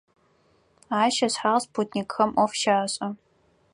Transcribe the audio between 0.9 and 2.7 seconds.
Ащ ышъхьагъ спутникхэм Ӏоф